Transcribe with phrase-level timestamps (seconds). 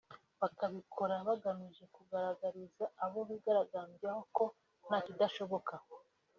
[0.41, 4.43] bakabikora bagamije kugaragariza abo bigaragambyaho ko
[4.85, 5.73] nta kidashoboka